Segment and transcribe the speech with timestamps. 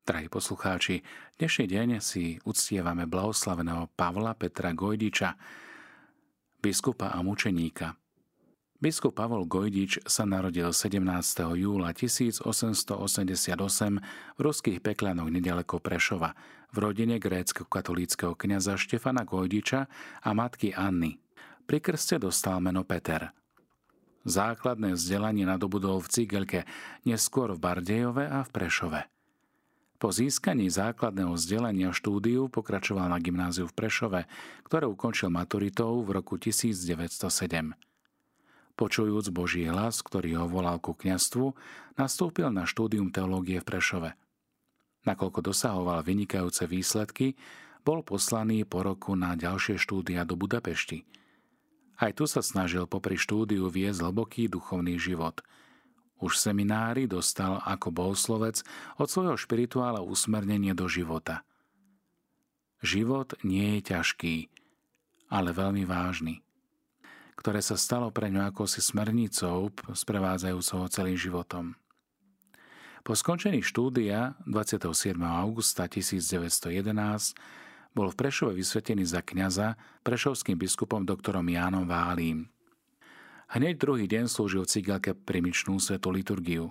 [0.00, 1.04] Drahí poslucháči,
[1.36, 5.36] dnešný deň si uctievame blahoslaveného Pavla Petra Gojdiča,
[6.64, 8.00] biskupa a mučeníka.
[8.80, 11.04] Biskup Pavol Gojdič sa narodil 17.
[11.52, 16.32] júla 1888 v ruských Peklanoch nedaleko Prešova
[16.72, 19.84] v rodine grécko-katolíckého kniaza Štefana Gojdiča
[20.24, 21.20] a matky Anny.
[21.68, 23.36] Pri krste dostal meno Peter.
[24.24, 26.60] Základné vzdelanie nadobudol v Cigelke,
[27.04, 29.19] neskôr v Bardejove a v Prešove.
[30.00, 34.24] Po získaní základného vzdelania štúdiu pokračoval na gymnáziu v Prešove,
[34.64, 37.20] ktoré ukončil maturitou v roku 1907.
[38.80, 41.52] Počujúc Boží hlas, ktorý ho volal ku kňastvu,
[42.00, 44.10] nastúpil na štúdium teológie v Prešove.
[45.04, 47.36] Nakoľko dosahoval vynikajúce výsledky,
[47.84, 51.04] bol poslaný po roku na ďalšie štúdia do Budapešti.
[52.00, 55.44] Aj tu sa snažil popri štúdiu viesť hlboký duchovný život–
[56.20, 58.60] už v seminári dostal ako bohoslovec
[59.00, 61.42] od svojho špirituála usmernenie do života.
[62.80, 64.36] Život nie je ťažký,
[65.28, 66.40] ale veľmi vážny,
[67.36, 71.76] ktoré sa stalo pre ňu ako si smernicou sprevádzajúcou celým životom.
[73.00, 75.16] Po skončení štúdia 27.
[75.24, 77.32] augusta 1911
[77.96, 79.74] bol v Prešove vysvetený za kňaza
[80.04, 82.52] prešovským biskupom doktorom Jánom Válím.
[83.50, 86.70] Hneď druhý deň slúžil cigelke primičnú svetú liturgiu.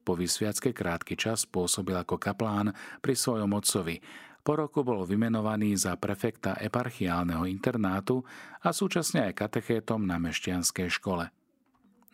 [0.00, 2.72] Po vysviacke krátky čas pôsobil ako kaplán
[3.04, 4.00] pri svojom otcovi.
[4.40, 8.24] Po roku bol vymenovaný za prefekta eparchiálneho internátu
[8.64, 11.28] a súčasne aj katechétom na mešťanskej škole.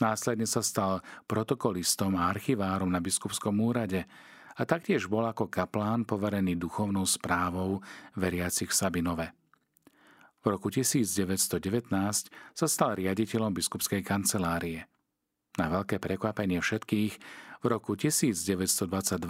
[0.02, 0.98] Následne sa stal
[1.30, 4.02] protokolistom a archivárom na biskupskom úrade
[4.58, 7.78] a taktiež bol ako kaplán poverený duchovnou správou
[8.18, 9.41] veriacich Sabinove.
[10.42, 11.86] V roku 1919
[12.34, 14.90] sa stal riaditeľom biskupskej kancelárie.
[15.54, 17.14] Na veľké prekvapenie všetkých,
[17.62, 19.22] v roku 1922,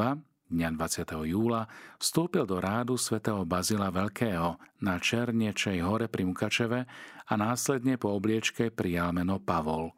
[0.49, 1.29] dňa 20.
[1.29, 1.69] júla,
[2.01, 6.89] vstúpil do rádu svätého Bazila Veľkého na Černečej hore pri Mukačeve
[7.29, 9.93] a následne po obliečke prijal meno Pavol.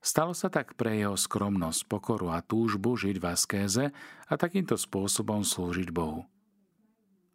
[0.00, 3.84] Stalo sa tak pre jeho skromnosť, pokoru a túžbu žiť v askéze
[4.24, 6.24] a takýmto spôsobom slúžiť Bohu.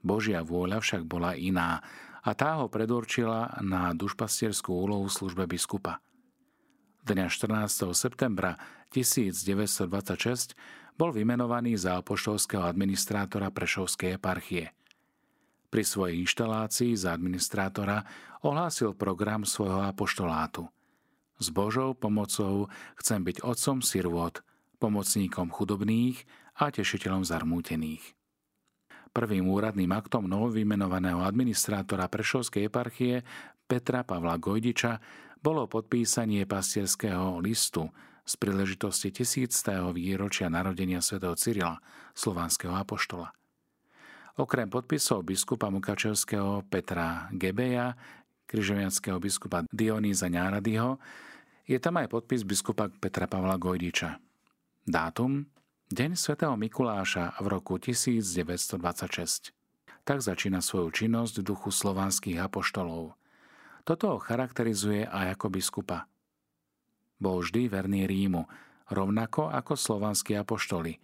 [0.01, 1.85] Božia vôľa však bola iná
[2.21, 6.01] a tá ho predurčila na dušpastierskú úlohu v službe biskupa.
[7.01, 7.89] Dňa 14.
[7.97, 8.61] septembra
[8.93, 10.53] 1926
[10.93, 14.69] bol vymenovaný za apoštolského administrátora Prešovskej eparchie.
[15.73, 18.05] Pri svojej inštalácii za administrátora
[18.45, 20.69] ohlásil program svojho apoštolátu.
[21.41, 22.69] S Božou pomocou
[23.01, 24.45] chcem byť otcom sirvot,
[24.77, 26.21] pomocníkom chudobných
[26.61, 28.20] a tešiteľom zarmútených.
[29.11, 33.27] Prvým úradným aktom novovymenovaného administrátora Prešovskej eparchie
[33.67, 35.03] Petra Pavla Gojdiča
[35.43, 37.91] bolo podpísanie pastierského listu
[38.23, 41.75] z príležitosti tisíctého výročia narodenia svätého Cyrila,
[42.15, 43.35] slovanského apoštola.
[44.39, 47.99] Okrem podpisov biskupa Mukačevského Petra Gebeja,
[48.47, 50.95] križovianského biskupa Dionýza Ňáradyho,
[51.67, 54.23] je tam aj podpis biskupa Petra Pavla Gojdiča.
[54.87, 55.51] Dátum
[55.91, 59.51] Deň svätého Mikuláša v roku 1926.
[60.07, 63.19] Tak začína svoju činnosť v duchu slovanských apoštolov.
[63.83, 66.07] Toto ho charakterizuje aj ako biskupa.
[67.19, 68.47] Bol vždy verný Rímu,
[68.87, 70.95] rovnako ako slovanskí apoštoli.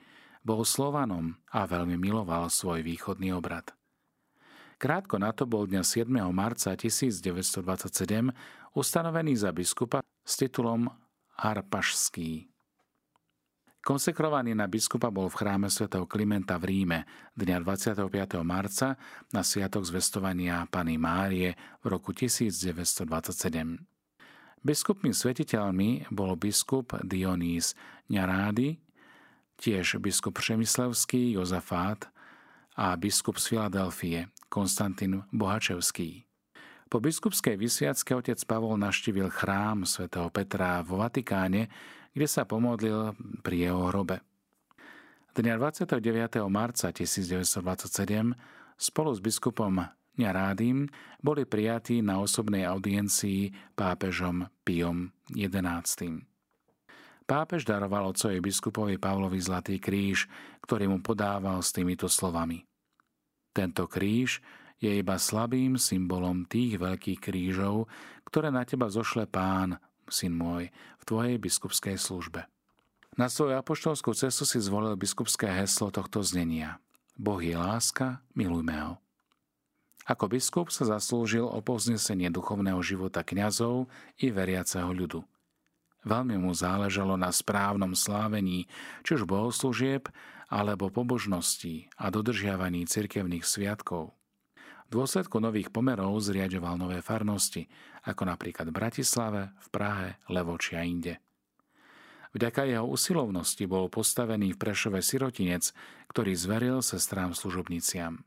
[0.47, 3.75] Bol Slovanom a veľmi miloval svoj východný obrad.
[4.79, 6.07] Krátko na to bol dňa 7.
[6.31, 7.91] marca 1927
[8.71, 10.87] ustanovený za biskupa s titulom
[11.43, 12.55] Harpašský.
[13.87, 17.07] Konsekrovaný na biskupa bol v chráme svätého Klimenta v Ríme
[17.39, 18.43] dňa 25.
[18.43, 18.99] marca
[19.31, 23.07] na sviatok zvestovania Pany Márie v roku 1927.
[24.59, 27.79] Biskupmi svetiteľmi bol biskup Dionís
[28.11, 28.75] Ňarády,
[29.55, 32.11] tiež biskup Přemyslevský Jozafát
[32.75, 36.27] a biskup z Filadelfie Konstantin Bohačevský.
[36.91, 41.71] Po biskupskej vysviacke otec Pavol naštívil chrám svätého Petra vo Vatikáne,
[42.17, 43.13] kde sa pomodlil
[43.45, 44.25] pri jeho hrobe.
[45.37, 46.01] Dňa 29.
[46.49, 48.33] marca 1927
[48.73, 49.85] spolu s biskupom
[50.17, 50.89] Ňarádym
[51.21, 56.25] boli prijatí na osobnej audiencii pápežom Piom XI.
[57.29, 60.25] Pápež daroval otcovi biskupovi Pavlovi Zlatý kríž,
[60.65, 62.65] ktorý mu podával s týmito slovami.
[63.53, 64.41] Tento kríž
[64.81, 67.85] je iba slabým symbolom tých veľkých krížov,
[68.25, 69.77] ktoré na teba zošle pán,
[70.09, 72.49] syn môj, v tvojej biskupskej službe.
[73.17, 76.77] Na svoju apoštolskú cestu si zvolil biskupské heslo tohto znenia.
[77.17, 78.93] Boh je láska, milujme ho.
[80.07, 85.25] Ako biskup sa zaslúžil o povznesenie duchovného života kňazov i veriaceho ľudu.
[86.07, 88.71] Veľmi mu záležalo na správnom slávení,
[89.03, 90.07] či už bohoslúžieb,
[90.47, 94.16] alebo pobožností a dodržiavaní cirkevných sviatkov.
[94.87, 97.67] V dôsledku nových pomerov zriadoval nové farnosti,
[98.07, 101.19] ako napríklad v Bratislave, v Prahe, Levoči a inde.
[102.31, 105.75] Vďaka jeho usilovnosti bol postavený v Prešove sirotinec,
[106.07, 108.23] ktorý zveril sestrám služobniciam.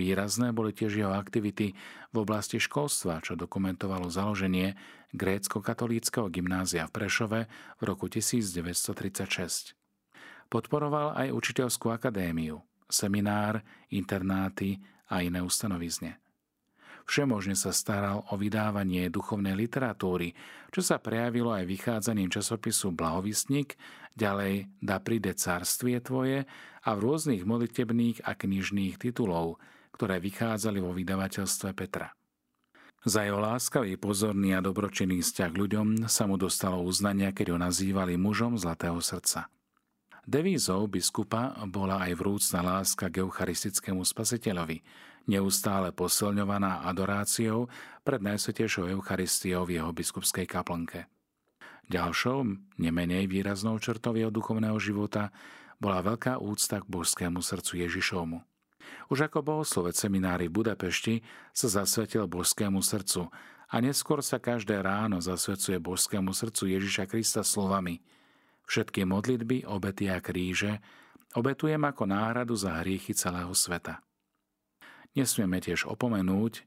[0.00, 1.76] Výrazné boli tiež jeho aktivity
[2.08, 4.80] v oblasti školstva, čo dokumentovalo založenie
[5.12, 9.76] grécko-katolíckého gymnázia v Prešove v roku 1936.
[10.48, 16.20] Podporoval aj učiteľskú akadémiu, seminár, internáty a iné ustanovizne.
[17.10, 20.30] Všemožne sa staral o vydávanie duchovnej literatúry,
[20.70, 23.74] čo sa prejavilo aj vychádzaním časopisu Blahovistník,
[24.14, 26.46] ďalej Da príde carstvie tvoje
[26.86, 29.58] a v rôznych modlitebných a knižných titulov,
[29.90, 32.14] ktoré vychádzali vo vydavateľstve Petra.
[33.00, 38.20] Za jeho láskavý, pozorný a dobročinný vzťah ľuďom sa mu dostalo uznania, keď ho nazývali
[38.20, 39.48] mužom zlatého srdca.
[40.28, 44.84] Devízou biskupa bola aj vrúcna láska k eucharistickému spasiteľovi,
[45.28, 47.72] neustále posilňovaná adoráciou
[48.04, 51.08] pred najsvetejšou Eucharistiou v jeho biskupskej kaplnke.
[51.90, 52.46] Ďalšou,
[52.78, 55.32] nemenej výraznou črtou jeho duchovného života
[55.80, 58.38] bola veľká úcta k božskému srdcu Ježišovmu.
[59.10, 63.32] Už ako bohoslovec seminári v Budapešti sa zasvetil božskému srdcu
[63.70, 68.04] a neskôr sa každé ráno zasvedcuje božskému srdcu Ježiša Krista slovami
[68.70, 70.78] Všetky modlitby, obety a kríže
[71.34, 73.98] obetujem ako náhradu za hriechy celého sveta.
[75.10, 76.62] Nesmieme tiež opomenúť,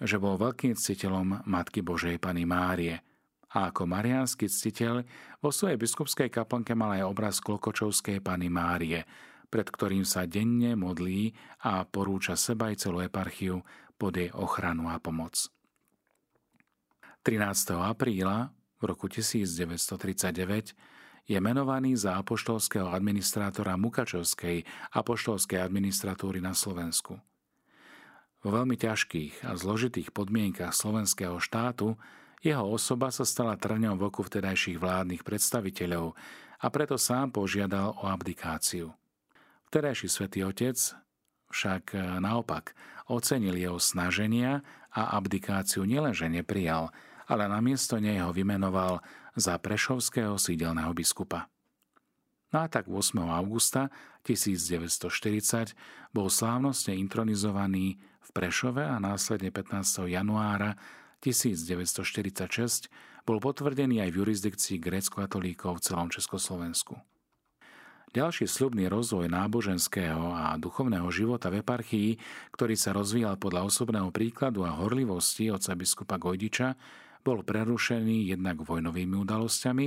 [0.00, 3.04] že bol veľkým ctiteľom Matky Božej Pany Márie
[3.52, 5.04] a ako mariánsky ctiteľ
[5.44, 9.04] vo svojej biskupskej kaplnke mal aj obraz Klokočovskej Pany Márie–
[9.50, 11.34] pred ktorým sa denne modlí
[11.66, 13.66] a porúča seba aj celú eparchiu
[13.98, 15.50] pod jej ochranu a pomoc.
[17.26, 17.76] 13.
[17.76, 20.72] apríla v roku 1939
[21.28, 24.64] je menovaný za apoštolského administrátora Mukačovskej
[24.94, 27.18] apoštolskej administratúry na Slovensku.
[28.40, 32.00] Vo veľmi ťažkých a zložitých podmienkach slovenského štátu
[32.40, 36.16] jeho osoba sa stala trňom v oku vtedajších vládnych predstaviteľov
[36.60, 38.96] a preto sám požiadal o abdikáciu.
[39.68, 40.76] Vtedajší svätý Otec
[41.52, 42.72] však e, naopak
[43.12, 46.88] ocenil jeho snaženia a abdikáciu nielenže neprijal,
[47.28, 49.04] ale namiesto nej ho vymenoval
[49.36, 51.50] za prešovského sídelného biskupa.
[52.50, 53.14] No a tak 8.
[53.30, 53.94] augusta
[54.26, 55.74] 1940
[56.10, 60.10] bol slávnostne intronizovaný v Prešove a následne 15.
[60.10, 60.74] januára
[61.22, 62.90] 1946
[63.22, 66.98] bol potvrdený aj v jurisdikcii grécko-katolíkov v celom Československu.
[68.10, 72.18] Ďalší slubný rozvoj náboženského a duchovného života v eparchii,
[72.50, 76.74] ktorý sa rozvíjal podľa osobného príkladu a horlivosti oca biskupa Gojdiča,
[77.20, 79.86] bol prerušený jednak vojnovými udalosťami,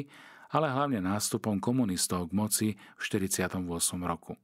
[0.54, 3.66] ale hlavne nástupom komunistov k moci v 48.
[4.06, 4.38] roku.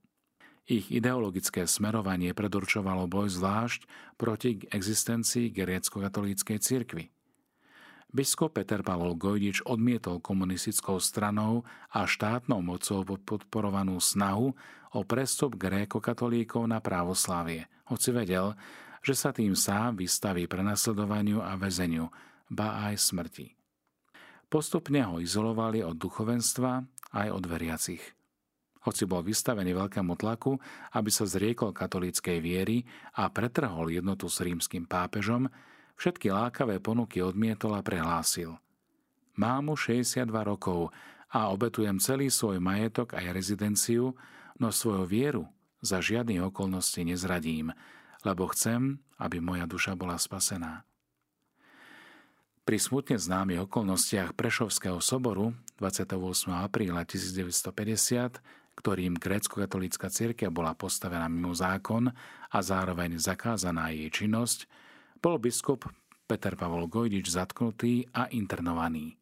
[0.69, 7.05] Ich ideologické smerovanie predurčovalo boj zvlášť proti existencii grécko-katolíckej cirkvi–
[8.09, 11.61] Biskup Peter Pavol Gojdič odmietol komunistickou stranou
[11.93, 14.49] a štátnou mocou podporovanú snahu
[14.97, 18.57] o prestup gréko-katolíkov na právoslávie, hoci vedel,
[19.05, 22.09] že sa tým sám vystaví prenasledovaniu a väzeniu,
[22.49, 23.55] ba aj smrti.
[24.49, 28.03] Postupne ho izolovali od duchovenstva aj od veriacich.
[28.79, 30.57] Hoci bol vystavený veľkému tlaku,
[30.97, 32.81] aby sa zriekol katolíckej viery
[33.19, 35.51] a pretrhol jednotu s rímským pápežom,
[35.99, 38.55] Všetky lákavé ponuky odmietol a prehlásil.
[39.35, 40.95] Mám mu 62 rokov
[41.27, 44.15] a obetujem celý svoj majetok aj rezidenciu,
[44.63, 45.43] no svoju vieru
[45.83, 47.75] za žiadnych okolností nezradím,
[48.23, 50.87] lebo chcem, aby moja duša bola spasená.
[52.69, 56.53] Pri smutne známych okolnostiach Prešovského soboru 28.
[56.53, 57.73] apríla 1950,
[58.77, 62.13] ktorým grécko-katolícka církev bola postavená mimo zákon
[62.53, 64.69] a zároveň zakázaná jej činnosť,
[65.17, 65.89] bol biskup
[66.29, 69.17] Peter Pavol Gojdič zatknutý a internovaný.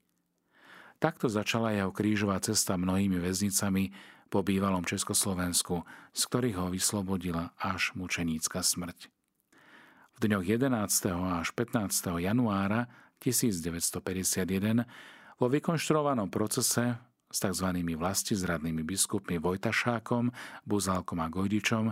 [0.99, 3.95] Takto začala jeho krížová cesta mnohými väznicami
[4.27, 9.07] po bývalom Československu, z ktorých ho vyslobodila až mučenícka smrť.
[10.19, 10.75] V dňoch 11.
[11.15, 11.87] až 15.
[12.19, 14.85] januára 1951
[15.37, 16.97] vo vykonštruovanom procese
[17.27, 17.67] s tzv.
[17.75, 20.31] vlastizradnými biskupmi Vojtašákom,
[20.63, 21.91] Buzálkom a Gojdičom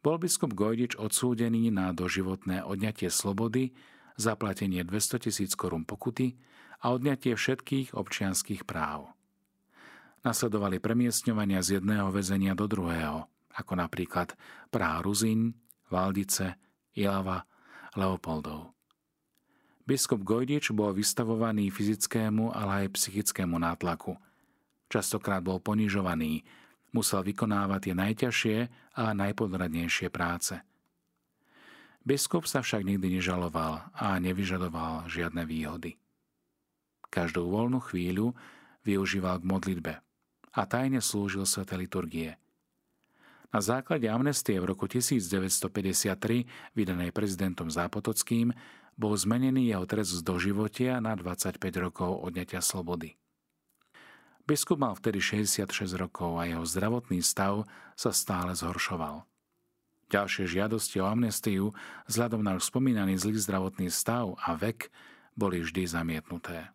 [0.00, 3.76] bol biskup Gojdič odsúdený na doživotné odňatie slobody,
[4.16, 6.40] zaplatenie 200 tisíc korún pokuty
[6.80, 9.12] a odňatie všetkých občianských práv.
[10.24, 14.36] Nasledovali premiestňovania z jedného väzenia do druhého, ako napríklad
[14.68, 15.52] Praha Ruziň,
[15.92, 16.56] Valdice,
[16.96, 17.44] Ilava,
[17.96, 18.79] Leopoldov.
[19.90, 24.14] Biskup Gojdič bol vystavovaný fyzickému, ale aj psychickému nátlaku.
[24.86, 26.46] Častokrát bol ponižovaný,
[26.94, 28.56] musel vykonávať tie najťažšie
[28.94, 30.54] a najpodradnejšie práce.
[32.06, 35.98] Biskup sa však nikdy nežaloval a nevyžadoval žiadne výhody.
[37.10, 38.38] Každú voľnú chvíľu
[38.86, 39.92] využíval k modlitbe
[40.54, 42.38] a tajne slúžil svete liturgie.
[43.50, 48.54] Na základe amnestie v roku 1953, vydanej prezidentom Zápotockým,
[49.00, 53.16] bol zmenený jeho trest z doživotia na 25 rokov odňatia slobody.
[54.44, 57.64] Biskup mal vtedy 66 rokov a jeho zdravotný stav
[57.96, 59.24] sa stále zhoršoval.
[60.10, 61.72] Ďalšie žiadosti o amnestiu
[62.10, 64.92] vzhľadom na už spomínaný zlý zdravotný stav a vek
[65.38, 66.68] boli vždy zamietnuté.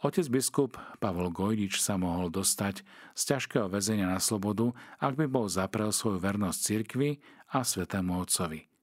[0.00, 2.84] Otec biskup Pavol Gojdič sa mohol dostať
[3.16, 7.20] z ťažkého väzenia na slobodu, ak by bol zaprel svoju vernosť cirkvi
[7.52, 8.73] a svetému otcovi.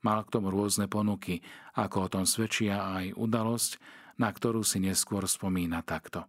[0.00, 1.44] Mal k tomu rôzne ponuky,
[1.76, 3.76] ako o tom svedčia aj udalosť,
[4.16, 6.24] na ktorú si neskôr spomína takto.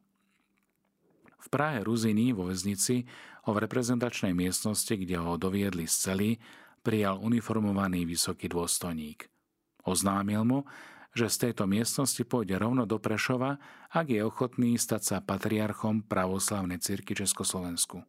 [1.42, 3.08] V Prahe Ruziny vo väznici
[3.48, 6.32] ho v reprezentačnej miestnosti, kde ho doviedli z cely,
[6.86, 9.25] prijal uniformovaný vysoký dôstojník.
[9.88, 10.60] Oznámil mu,
[11.12, 13.60] že z tejto miestnosti pôjde rovno do Prešova,
[13.92, 18.06] ak je ochotný stať sa patriarchom pravoslavnej cirky Československu.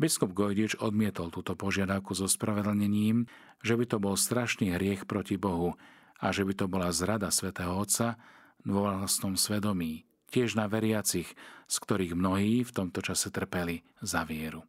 [0.00, 3.28] Biskup Gojdič odmietol túto požiadavku so spravedlnením,
[3.60, 5.76] že by to bol strašný hriech proti Bohu
[6.16, 8.16] a že by to bola zrada svätého Otca
[8.64, 11.28] vo vlastnom svedomí, tiež na veriacich,
[11.68, 14.64] z ktorých mnohí v tomto čase trpeli za vieru.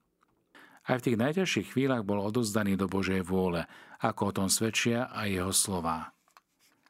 [0.84, 3.64] Aj v tých najťažších chvíľach bol odozdaný do Božej vôle,
[4.04, 6.12] ako o tom svedčia aj jeho slová.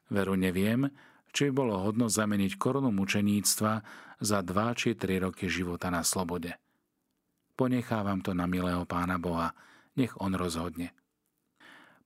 [0.10, 0.90] Veru neviem,
[1.30, 3.74] či by bolo hodno zameniť korunu mučeníctva
[4.18, 6.58] za dva či tri roky života na slobode.
[7.62, 9.54] Ponechávam to na milého pána Boha,
[9.94, 10.98] nech on rozhodne.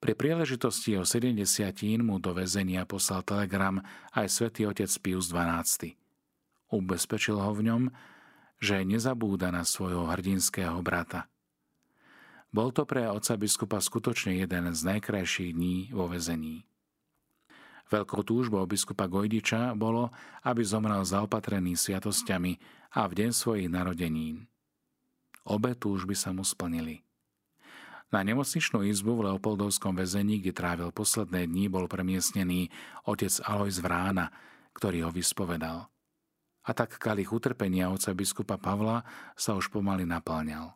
[0.04, 1.48] Pri príležitosti o 70
[2.04, 3.80] mu do väzenia poslal telegram
[4.12, 5.96] aj svätý otec Pius XII.
[6.76, 7.84] Ubezpečil ho v ňom,
[8.60, 11.32] že nezabúda na svojho hrdinského brata.
[12.52, 16.68] Bol to pre otca biskupa skutočne jeden z najkrajších dní vo väzení.
[17.88, 20.12] Veľkou túžbou biskupa Gojdiča bolo,
[20.44, 22.60] aby zomrel zaopatrený sviatosťami
[23.00, 24.52] a v deň svojich narodenín.
[25.46, 27.06] Obe túžby sa mu splnili.
[28.10, 32.70] Na nemocničnú izbu v Leopoldovskom väzení, kde trávil posledné dní, bol premiestnený
[33.06, 34.30] otec Alois Vrána,
[34.78, 35.90] ktorý ho vyspovedal.
[36.66, 39.06] A tak kalich utrpenia oca biskupa Pavla
[39.38, 40.74] sa už pomaly naplňal.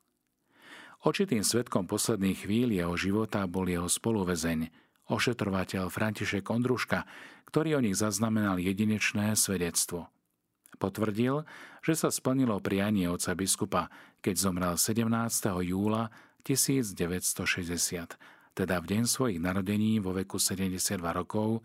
[1.01, 4.69] Očitým svetkom posledných chvíľ jeho života bol jeho spoluvezeň,
[5.09, 7.07] ošetrovateľ František Ondruška,
[7.49, 10.11] ktorý o nich zaznamenal jedinečné svedectvo.
[10.79, 11.43] Potvrdil,
[11.83, 13.91] že sa splnilo prianie oca biskupa,
[14.23, 15.11] keď zomrel 17.
[15.67, 16.07] júla
[16.47, 18.15] 1960,
[18.55, 21.59] teda v deň svojich narodení vo veku 72 rokov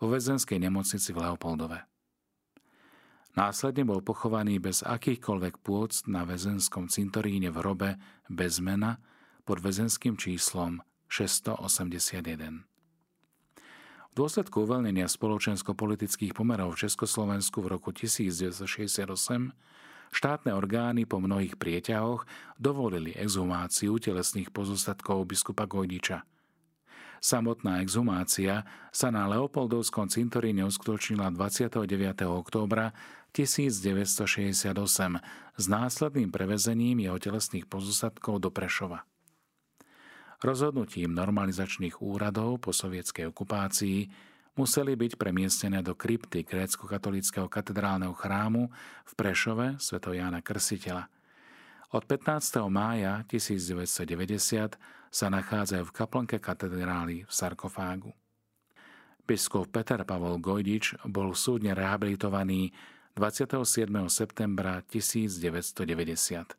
[0.00, 1.84] vo väzenskej nemocnici v Leopoldove.
[3.34, 7.90] Následne bol pochovaný bez akýchkoľvek pôc na väzenskom cintoríne v hrobe
[8.30, 9.02] bez mena
[9.44, 10.80] pod väzenským číslom
[11.10, 12.73] 681.
[14.14, 19.10] V dôsledku uvoľnenia spoločensko-politických pomerov v Československu v roku 1968
[20.14, 22.22] štátne orgány po mnohých prieťahoch
[22.54, 26.22] dovolili exhumáciu telesných pozostatkov biskupa Gojdiča.
[27.18, 28.62] Samotná exhumácia
[28.94, 31.82] sa na Leopoldovskom cintoríne uskutočnila 29.
[32.30, 32.94] októbra
[33.34, 34.78] 1968
[35.58, 39.02] s následným prevezením jeho telesných pozostatkov do Prešova.
[40.44, 44.12] Rozhodnutím normalizačných úradov po sovietskej okupácii
[44.60, 48.68] museli byť premiestnené do krypty grécko-katolického katedrálneho chrámu
[49.08, 50.04] v Prešove Sv.
[50.04, 51.08] Jána Krsiteľa.
[51.96, 52.60] Od 15.
[52.68, 54.76] mája 1990
[55.08, 58.12] sa nachádzajú v kaplnke katedrály v sarkofágu.
[59.24, 62.68] Biskup Peter Pavol Gojdič bol súdne rehabilitovaný
[63.16, 63.64] 27.
[64.12, 66.52] septembra 1990.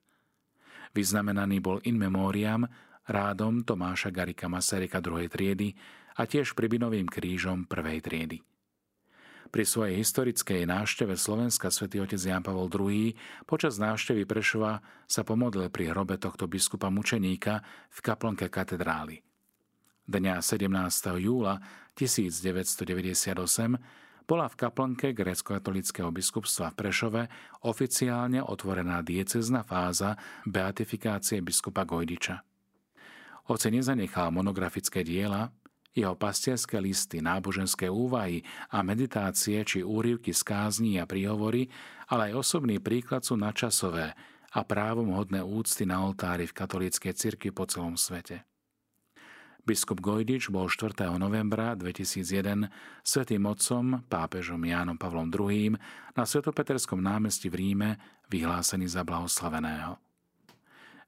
[0.97, 2.65] Vyznamenaný bol in memoriam
[3.09, 5.74] rádom Tomáša Garika Masaryka druhej triedy
[6.17, 8.38] a tiež Pribinovým krížom prvej triedy.
[9.53, 13.15] Pri svojej historickej návšteve Slovenska svätý otec Jan Pavol II
[13.47, 19.21] počas návštevy Prešova sa pomodlil pri hrobe tohto biskupa mučeníka v kaplnke katedrály.
[20.05, 20.69] Dňa 17.
[21.24, 21.62] júla
[21.95, 23.31] 1998
[24.25, 27.21] bola v kaplnke grécko-katolického biskupstva v Prešove
[27.69, 30.17] oficiálne otvorená diecezna fáza
[30.50, 32.54] beatifikácie biskupa Gojdiča.
[33.45, 35.53] Hoci nezanechal monografické diela,
[35.95, 41.71] jeho pastierské listy, náboženské úvahy a meditácie či úrivky z kázní a príhovory,
[42.11, 44.11] ale aj osobný príklad sú načasové
[44.51, 48.43] a právom hodné úcty na oltári v katolíckej cirkvi po celom svete.
[49.65, 51.09] Biskup Gojdič bol 4.
[51.17, 52.69] novembra 2001
[53.01, 55.73] svetým otcom, pápežom Jánom Pavlom II.
[56.13, 57.89] na Svetopeterskom námestí v Ríme
[58.29, 60.04] vyhlásený za blahoslaveného.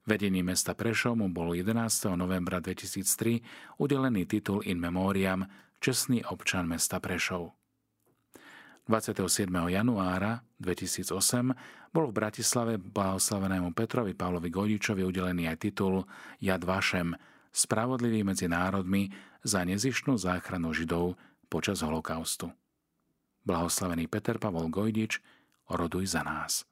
[0.08, 1.76] Vedení mesta Prešov mu bol 11.
[2.16, 5.44] novembra 2003 udelený titul in memoriam
[5.84, 7.52] Čestný občan mesta Prešov.
[8.88, 9.52] 27.
[9.52, 11.12] januára 2008
[11.92, 16.08] bol v Bratislave blahoslavenému Petrovi Pavlovi Gojdičovi udelený aj titul
[16.40, 17.12] Jad Vašem,
[17.52, 19.12] spravodlivý medzi národmi
[19.44, 21.20] za nezišnú záchranu Židov
[21.52, 22.48] počas holokaustu.
[23.44, 25.20] Blahoslavený Peter Pavol Gojdič,
[25.68, 26.64] oroduj za nás.